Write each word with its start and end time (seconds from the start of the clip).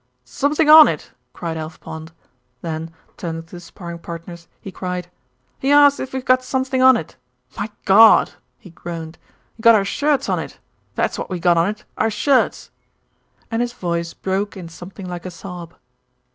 "Something 0.25 0.67
on 0.67 0.87
it!" 0.87 1.11
cried 1.31 1.57
Alf 1.57 1.79
Pond; 1.79 2.11
then, 2.63 2.89
turning 3.17 3.43
to 3.43 3.57
the 3.57 3.59
sparring 3.59 3.99
partners, 3.99 4.47
he 4.59 4.71
cried, 4.71 5.11
"He 5.59 5.71
asks 5.71 5.99
if 5.99 6.11
we've 6.11 6.25
got 6.25 6.43
somethink 6.43 6.81
on 6.81 6.97
it. 6.97 7.17
My 7.55 7.69
Gawd!" 7.85 8.31
he 8.57 8.71
groaned, 8.71 9.19
"we 9.55 9.61
got 9.61 9.75
our 9.75 9.85
shirts 9.85 10.27
on 10.27 10.39
it. 10.39 10.57
That's 10.95 11.19
what 11.19 11.29
we 11.29 11.39
got 11.39 11.59
on 11.59 11.69
it, 11.69 11.85
our 11.99 12.09
shirts," 12.09 12.71
and 13.51 13.61
his 13.61 13.73
voice 13.73 14.15
broke 14.15 14.57
in 14.57 14.69
something 14.69 15.07
like 15.07 15.27
a 15.27 15.29
sob. 15.29 15.75